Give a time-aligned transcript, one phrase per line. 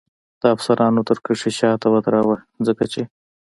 [0.41, 3.01] د افسرانو تر کرښې شاته ودراوه، څنګه چې.